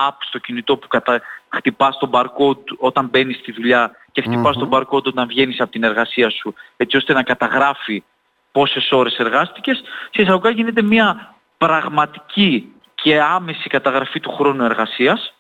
app 0.10 0.16
στο 0.20 0.38
κινητό 0.38 0.78
που 0.78 0.88
κατα... 0.88 1.22
χτυπάς 1.50 1.98
τον 1.98 2.10
barcode 2.14 2.76
όταν 2.78 3.08
μπαίνεις 3.08 3.38
στη 3.38 3.52
δουλειά 3.52 3.92
και 4.12 4.22
χτυπάς 4.22 4.58
τον 4.58 4.70
barcode 4.72 5.04
όταν 5.04 5.28
βγαίνεις 5.28 5.60
από 5.60 5.72
την 5.72 5.84
εργασία 5.84 6.30
σου, 6.30 6.54
έτσι 6.78 6.98
ώστε 6.98 7.14
να 7.14 7.24
καταγράφει 7.24 8.04
πόσες 8.52 8.92
ώρες 8.92 9.18
εργάστηκες, 9.18 9.84
σε 10.12 10.22
εισαγωγικά 10.22 10.50
γίνεται 10.50 10.82
μια 10.82 11.36
πραγματική 11.58 12.74
και 12.96 13.22
άμεση 13.22 13.70
καταγραφή 13.70 14.20
του 14.20 14.32
χρόνου 14.32 14.66
εργασίας 14.66 15.34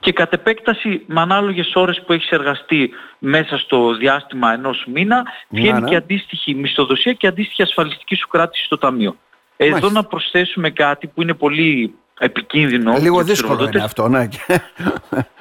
και 0.00 0.12
κατ' 0.12 0.32
επέκταση 0.32 1.02
με 1.06 1.20
ανάλογες 1.20 1.72
ώρες 1.74 2.02
που 2.06 2.12
έχεις 2.12 2.30
εργαστεί 2.30 2.90
μέσα 3.18 3.58
στο 3.58 3.94
διάστημα 3.94 4.52
ενός 4.52 4.84
μήνα 4.92 5.22
βγαίνει 5.48 5.80
ναι. 5.80 5.88
και 5.88 5.96
αντίστοιχη 5.96 6.54
μισθοδοσία 6.54 7.12
και 7.12 7.26
αντίστοιχη 7.26 7.62
ασφαλιστική 7.62 8.14
σου 8.14 8.28
κράτηση 8.28 8.64
στο 8.64 8.78
ταμείο. 8.78 9.16
Εδώ 9.56 9.90
να 9.90 10.04
προσθέσουμε 10.04 10.70
κάτι 10.70 11.06
που 11.06 11.22
είναι 11.22 11.34
πολύ 11.34 11.94
επικίνδυνο. 12.18 12.96
Λίγο 12.98 13.22
δύσκολο 13.22 13.64
είναι 13.64 13.82
αυτό, 13.82 14.08
ναι. 14.08 14.28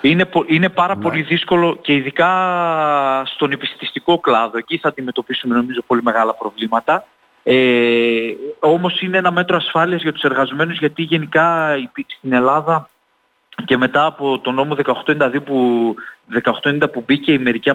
Είναι, 0.02 0.30
είναι 0.48 0.70
πάρα 0.70 0.96
ναι. 0.96 1.02
πολύ 1.02 1.22
δύσκολο 1.22 1.78
και 1.82 1.94
ειδικά 1.94 2.30
στον 3.26 3.52
επιστηστικό 3.52 4.20
κλάδο. 4.20 4.58
Εκεί 4.58 4.78
θα 4.78 4.88
αντιμετωπίσουμε 4.88 5.56
νομίζω 5.56 5.82
πολύ 5.88 6.02
μεγάλα 6.04 6.34
προβλήματα. 6.34 7.06
Ε, 7.44 8.34
όμως 8.60 9.02
είναι 9.02 9.18
ένα 9.18 9.32
μέτρο 9.32 9.58
ασφάλειας 9.58 10.02
για 10.02 10.14
τους 10.14 10.22
εργαζομένους 10.22 10.78
γιατί 10.78 11.02
γενικά 11.02 11.76
στην 12.18 12.34
Ελλάδα 12.34 12.90
και 13.66 13.78
μετά 13.78 14.06
από 14.06 14.40
το 14.40 14.52
νόμο 14.52 14.76
1892 15.06 15.44
που, 15.46 15.96
1890 16.64 16.92
που 16.92 17.04
μπήκε 17.08 17.32
η 17.32 17.38
μερική 17.38 17.72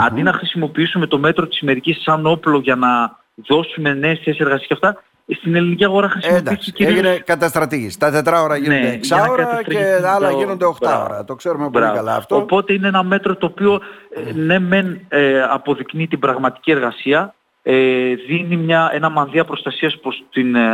αντί 0.00 0.22
να 0.22 0.32
χρησιμοποιήσουμε 0.32 1.06
το 1.06 1.18
μέτρο 1.18 1.46
της 1.46 1.60
μερικής 1.60 2.02
σαν 2.02 2.26
όπλο 2.26 2.58
για 2.58 2.76
να 2.76 3.18
δώσουμε 3.34 3.94
νέες 3.94 4.18
θέσεις 4.24 4.40
εργασίας 4.40 4.66
και 4.66 4.74
αυτά, 4.74 5.02
στην 5.36 5.54
ελληνική 5.54 5.84
αγορά 5.84 6.08
χρησιμοποιήθηκε 6.08 6.70
κυρίως... 6.70 6.98
Έγινε 6.98 7.18
καταστρατήγηση. 7.18 7.98
Τα 7.98 8.10
τετράωρα 8.10 8.56
γίνονται 8.56 8.80
ναι, 8.80 8.88
εξάωρα 8.88 9.62
και 9.68 10.00
άλλα 10.06 10.30
γίνονται 10.30 10.64
οχτάωρα. 10.64 11.24
Το 11.24 11.34
ξέρουμε 11.34 11.70
πολύ 11.70 11.90
καλά 11.94 12.14
αυτό. 12.14 12.36
Οπότε 12.36 12.72
είναι 12.72 12.88
ένα 12.88 13.02
μέτρο 13.02 13.36
το 13.36 13.46
οποίο 13.46 13.80
ε, 14.26 14.32
ναι 14.32 14.58
μεν 14.58 15.00
ε, 15.08 15.42
αποδεικνύει 15.42 16.08
την 16.08 16.18
πραγματική 16.18 16.70
εργασία, 16.70 17.34
ε, 17.62 18.14
δίνει 18.14 18.56
μια, 18.56 18.90
ένα 18.92 19.08
μανδύα 19.08 19.44
προστασίας 19.44 19.98
προς, 19.98 20.24
την, 20.30 20.54
ε, 20.54 20.70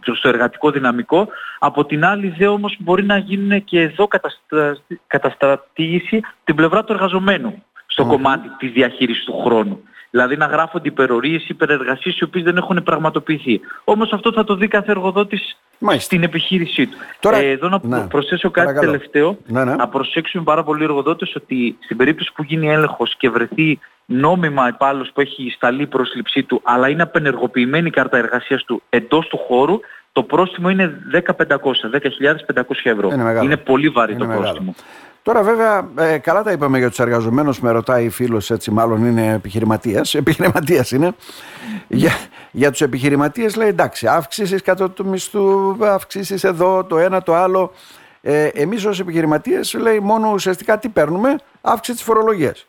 προς 0.00 0.20
το 0.20 0.28
εργατικό 0.28 0.70
δυναμικό. 0.70 1.28
Από 1.58 1.84
την 1.84 2.04
άλλη 2.04 2.34
δε 2.38 2.46
όμως 2.46 2.76
μπορεί 2.78 3.04
να 3.04 3.16
γίνει 3.16 3.62
και 3.62 3.80
εδώ 3.80 4.06
καταστρα, 4.08 4.76
καταστρατήγηση 5.06 6.20
την 6.44 6.54
πλευρά 6.54 6.84
του 6.84 6.92
εργαζομένου 6.92 7.62
στο 7.86 8.06
κομμάτι 8.06 8.48
της 8.48 8.72
διαχείρισης 8.72 9.24
του 9.24 9.42
χρόνου. 9.44 9.82
Δηλαδή 10.10 10.36
να 10.36 10.46
γράφονται 10.46 10.88
υπερορίες, 10.88 11.48
υπερεργασίες 11.48 12.18
οι 12.18 12.24
οποίες 12.24 12.44
δεν 12.44 12.56
έχουν 12.56 12.82
πραγματοποιηθεί. 12.82 13.60
Όμως 13.84 14.12
αυτό 14.12 14.32
θα 14.32 14.44
το 14.44 14.54
δει 14.54 14.68
κάθε 14.68 14.90
εργοδότης 14.90 15.56
στην 15.98 16.22
επιχείρησή 16.22 16.86
του. 16.86 16.96
Τώρα... 17.20 17.36
Ε, 17.36 17.50
εδώ 17.50 17.68
να 17.68 17.80
ναι. 17.82 18.06
προσθέσω 18.06 18.50
κάτι 18.50 18.66
Παρακαλώ. 18.66 18.92
τελευταίο. 18.92 19.38
Ναι, 19.46 19.64
ναι. 19.64 19.74
Να 19.74 19.88
προσέξουμε 19.88 20.44
πάρα 20.44 20.64
πολύ 20.64 20.80
οι 20.80 20.84
εργοδότες 20.84 21.34
ότι 21.34 21.78
στην 21.80 21.96
περίπτωση 21.96 22.32
που 22.34 22.42
γίνει 22.42 22.68
έλεγχος 22.68 23.16
και 23.16 23.30
βρεθεί 23.30 23.78
νόμιμα 24.06 24.68
υπάλληλος 24.68 25.10
που 25.14 25.20
έχει 25.20 25.50
σταλεί 25.50 25.82
η 25.82 25.86
πρόσληψή 25.86 26.42
του 26.42 26.60
αλλά 26.64 26.88
είναι 26.88 27.02
απενεργοποιημένη 27.02 27.86
η 27.86 27.90
κάρτα 27.90 28.16
εργασίας 28.16 28.64
του 28.64 28.82
εντός 28.90 29.26
του 29.26 29.38
χώρου 29.38 29.80
το 30.16 30.22
πρόστιμο 30.22 30.70
είναι 30.70 30.98
10.500, 31.12 31.22
10.500 32.54 32.62
ευρώ. 32.82 33.10
Είναι, 33.12 33.40
είναι 33.42 33.56
πολύ 33.56 33.88
βαρύ 33.88 34.12
είναι 34.12 34.20
το 34.20 34.26
μεγάλο. 34.26 34.44
πρόστιμο. 34.44 34.74
Τώρα 35.26 35.42
βέβαια 35.42 35.88
ε, 35.98 36.18
καλά 36.18 36.42
τα 36.42 36.52
είπαμε 36.52 36.78
για 36.78 36.88
τους 36.88 36.98
εργαζομένους, 36.98 37.60
με 37.60 37.70
ρωτάει 37.70 38.08
φίλος 38.08 38.50
έτσι 38.50 38.70
μάλλον 38.70 39.04
είναι 39.04 39.32
επιχειρηματίας, 39.32 40.14
επιχειρηματίας 40.22 40.90
είναι. 40.90 41.14
Για, 41.88 42.12
για 42.50 42.70
τους 42.70 42.80
επιχειρηματίες 42.80 43.56
λέει 43.56 43.68
εντάξει 43.68 44.06
αύξησης 44.06 44.62
κατά 44.62 44.90
του 44.90 45.06
μισθού, 45.06 45.76
αυξήσεις 45.80 46.44
εδώ 46.44 46.84
το 46.84 46.98
ένα 46.98 47.22
το 47.22 47.34
άλλο. 47.34 47.72
Ε, 48.20 48.46
εμείς 48.46 48.84
ως 48.84 49.00
επιχειρηματίες 49.00 49.74
λέει 49.74 50.00
μόνο 50.00 50.30
ουσιαστικά 50.32 50.78
τι 50.78 50.88
παίρνουμε, 50.88 51.36
αύξηση 51.60 51.96
της 51.96 52.06
φορολογίας. 52.06 52.66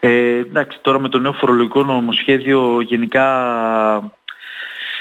Ε, 0.00 0.38
εντάξει, 0.38 0.78
τώρα 0.80 0.98
με 0.98 1.08
το 1.08 1.18
νέο 1.18 1.32
φορολογικό 1.32 1.82
νομοσχέδιο 1.82 2.80
γενικά 2.80 3.24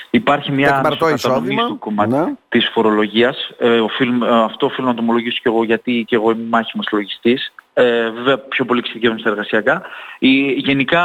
υπάρχει 0.10 0.52
μια 0.52 0.70
κατανομή 0.70 1.58
στο 1.58 1.76
κομμάτι 1.80 2.10
ναι. 2.10 2.34
της 2.50 2.70
φορολογίας. 2.74 3.52
Ε, 3.58 3.80
οφείλ, 3.80 4.22
ε, 4.22 4.44
αυτό 4.44 4.66
οφείλω 4.66 4.88
να 4.88 4.94
το 4.94 5.02
ομολογήσω 5.02 5.40
και 5.42 5.50
εγώ 5.50 5.64
γιατί 5.64 6.04
και 6.08 6.16
εγώ 6.16 6.32
είμαι 6.32 6.48
μάχημος 6.50 6.88
λογιστής. 6.92 7.54
Ε, 7.74 8.10
βέβαια 8.10 8.38
πιο 8.38 8.66
πολύ 8.66 8.80
εξειδικεύομαι 8.80 9.20
στα 9.20 9.30
εργασιακά. 9.30 9.82
Η, 10.20 10.52
γενικά 10.52 11.04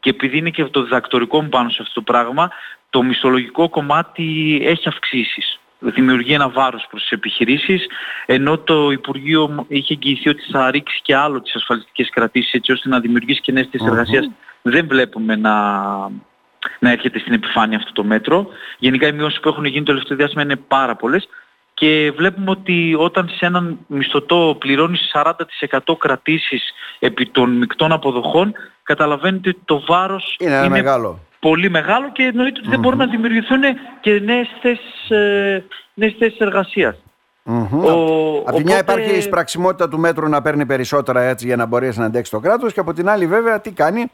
και 0.00 0.10
επειδή 0.10 0.38
είναι 0.38 0.50
και 0.50 0.64
το 0.64 0.82
διδακτορικό 0.82 1.42
μου 1.42 1.48
πάνω 1.48 1.68
σε 1.68 1.78
αυτό 1.80 1.94
το 1.94 2.02
πράγμα, 2.12 2.50
το 2.90 3.02
μισθολογικό 3.02 3.68
κομμάτι 3.68 4.60
έχει 4.64 4.88
αυξήσεις 4.88 5.60
δημιουργεί 5.80 6.32
ένα 6.32 6.48
βάρος 6.48 6.86
προς 6.90 7.02
τις 7.02 7.10
επιχειρήσεις, 7.10 7.86
ενώ 8.26 8.58
το 8.58 8.90
Υπουργείο 8.90 9.64
είχε 9.68 9.94
εγγυηθεί 9.94 10.28
ότι 10.28 10.42
θα 10.50 10.70
ρίξει 10.70 11.00
και 11.02 11.16
άλλο 11.16 11.40
τις 11.40 11.54
ασφαλιστικές 11.54 12.10
κρατήσεις 12.10 12.52
έτσι 12.52 12.72
ώστε 12.72 12.88
να 12.88 13.00
δημιουργήσει 13.00 13.40
και 13.40 13.52
νέες 13.52 13.68
θέσεις 13.70 13.86
εργασίας. 13.86 14.30
Δεν 14.62 14.86
βλέπουμε 14.86 15.36
να, 15.36 15.54
να 16.78 16.90
έρχεται 16.90 17.18
στην 17.18 17.32
επιφάνεια 17.32 17.76
αυτό 17.76 17.92
το 17.92 18.04
μέτρο. 18.04 18.46
Γενικά 18.78 19.06
οι 19.06 19.12
μειώσεις 19.12 19.40
που 19.40 19.48
έχουν 19.48 19.64
γίνει 19.64 19.84
το 19.84 19.92
τελευταίο 19.92 20.16
διάστημα 20.16 20.42
είναι 20.42 20.56
πάρα 20.56 20.96
πολλές 20.96 21.28
και 21.74 22.12
βλέπουμε 22.16 22.50
ότι 22.50 22.94
όταν 22.98 23.28
σε 23.28 23.46
έναν 23.46 23.78
μισθωτό 23.86 24.56
πληρώνεις 24.58 25.10
40% 25.14 25.96
κρατήσεις 25.98 26.72
επί 26.98 27.26
των 27.26 27.50
μεικτών 27.50 27.92
αποδοχών, 27.92 28.52
καταλαβαίνετε 28.82 29.48
ότι 29.48 29.60
το 29.64 29.82
βάρος 29.86 30.36
είναι, 30.38 30.54
είναι 30.54 30.68
μεγάλο 30.68 31.20
πολύ 31.40 31.70
μεγάλο 31.70 32.12
και 32.12 32.22
εννοείται 32.22 32.60
ότι 32.60 32.68
δεν 32.68 32.80
μπορούν 32.80 32.98
να 32.98 33.06
δημιουργηθούν 33.06 33.60
και 34.00 34.20
νέες 34.24 34.48
θέσεις, 34.62 35.10
ε, 35.10 35.64
νέες 35.94 36.14
θέσεις 36.18 36.38
εργασίας. 36.38 36.96
από 38.44 38.56
τη 38.56 38.64
μια 38.64 38.78
υπάρχει 38.78 39.14
η 39.14 39.16
εισπραξιμότητα 39.16 39.88
του 39.88 39.98
μέτρου 39.98 40.28
να 40.28 40.42
παίρνει 40.42 40.66
περισσότερα 40.66 41.20
έτσι 41.22 41.46
για 41.46 41.56
να 41.56 41.66
μπορέσει 41.66 41.98
να 41.98 42.04
αντέξει 42.04 42.30
το 42.30 42.40
κράτος 42.40 42.72
και 42.72 42.80
από 42.80 42.92
την 42.92 43.08
άλλη 43.08 43.26
βέβαια 43.26 43.60
τι 43.60 43.72
κάνει, 43.72 44.10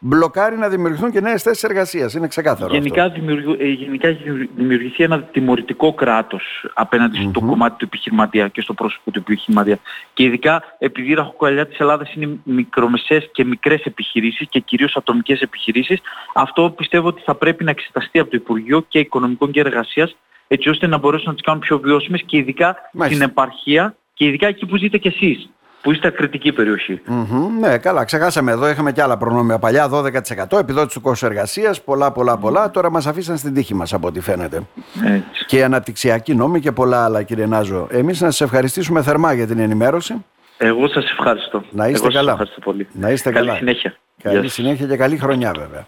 μπλοκάρει 0.00 0.56
να 0.56 0.68
δημιουργηθούν 0.68 1.10
και 1.10 1.20
νέες 1.20 1.42
θέσεις 1.42 1.62
εργασίας. 1.62 2.14
Είναι 2.14 2.26
ξεκάθαρο 2.26 2.72
γενικά, 2.72 3.04
αυτό. 3.04 3.20
Δημιουργου, 3.20 3.56
ε, 3.58 3.66
γενικά 3.66 4.08
έχει 4.08 4.48
δημιουργηθεί 4.56 5.02
ένα 5.02 5.22
τιμωρητικό 5.22 5.92
κράτος 5.92 6.66
απέναντι 6.74 7.28
στο 7.30 7.40
κομμάτι 7.40 7.78
του 7.78 7.84
επιχειρηματία 7.84 8.48
και 8.48 8.60
στο 8.60 8.74
πρόσωπο 8.74 9.10
του 9.10 9.18
επιχειρηματία. 9.18 9.78
Και 10.12 10.22
ειδικά 10.22 10.62
επειδή 10.78 11.10
η 11.10 11.14
ραχοκοκαλιά 11.14 11.66
της 11.66 11.78
Ελλάδας 11.78 12.14
είναι 12.14 12.38
μικρομεσαίες 12.42 13.28
και 13.32 13.44
μικρές 13.44 13.82
επιχειρήσεις 13.84 14.46
και 14.48 14.60
κυρίως 14.60 14.96
ατομικές 14.96 15.40
επιχειρήσεις, 15.40 16.00
αυτό 16.34 16.70
πιστεύω 16.70 17.08
ότι 17.08 17.22
θα 17.24 17.34
πρέπει 17.34 17.64
να 17.64 17.70
εξεταστεί 17.70 18.18
από 18.18 18.30
το 18.30 18.36
Υπουργείο 18.36 18.84
και 18.88 18.98
Οικονομικών 18.98 19.50
και 19.50 19.60
Εργασίας 19.60 20.16
έτσι 20.48 20.68
ώστε 20.68 20.86
να 20.86 20.98
μπορέσουν 20.98 21.26
να 21.26 21.34
τις 21.34 21.42
κάνουν 21.42 21.60
πιο 21.60 21.78
βιώσιμες 21.78 22.22
και 22.26 22.36
ειδικά 22.36 22.76
στην 23.04 23.22
επαρχία 23.22 23.96
και 24.14 24.24
ειδικά 24.24 24.46
εκεί 24.46 24.66
που 24.66 24.76
ζείτε 24.76 24.98
κι 24.98 25.08
εσείς 25.08 25.50
που 25.82 25.92
είστε 25.92 26.10
κριτική 26.10 26.52
ναι, 27.60 27.78
καλά, 27.78 28.04
ξεχάσαμε 28.04 28.52
εδώ. 28.52 28.68
Είχαμε 28.68 28.92
και 28.92 29.02
άλλα 29.02 29.16
προνόμια 29.16 29.58
παλιά, 29.58 29.88
12% 29.90 30.58
επιδότηση 30.58 30.94
του 30.94 31.00
κόσμου 31.00 31.28
εργασίας, 31.28 31.82
πολλά, 31.82 32.12
πολλά, 32.12 32.36
πολλά. 32.36 32.70
Τώρα 32.70 32.90
μας 32.90 33.06
αφήσαν 33.06 33.36
στην 33.36 33.54
τύχη 33.54 33.74
μας, 33.74 33.92
από 33.92 34.06
ό,τι 34.06 34.20
φαίνεται. 34.20 34.60
Έτσι. 35.04 35.44
Και 35.46 35.64
αναπτυξιακοί 35.64 36.34
νόμοι 36.34 36.60
και 36.60 36.72
πολλά 36.72 37.04
άλλα, 37.04 37.22
κύριε 37.22 37.46
Νάζο. 37.46 37.86
Εμείς 37.90 38.20
να 38.20 38.30
σας 38.30 38.40
ευχαριστήσουμε 38.40 39.02
θερμά 39.02 39.32
για 39.32 39.46
την 39.46 39.58
ενημέρωση. 39.58 40.24
Εγώ 40.58 40.88
σας 40.88 41.10
ευχαριστώ. 41.10 41.64
Να 41.70 41.88
είστε 41.88 42.06
Εγώ 42.06 42.14
καλά. 42.14 42.30
Σας 42.30 42.32
ευχαριστώ 42.32 42.60
πολύ. 42.60 42.88
Να 42.92 43.10
είστε 43.10 43.30
καλή 43.30 43.46
καλά. 43.46 43.58
συνέχεια. 43.58 43.94
Καλή 44.22 44.48
συνέχεια 44.48 44.86
και 44.86 44.96
καλή 44.96 45.16
χρονιά, 45.16 45.52
βέβαια. 45.58 45.86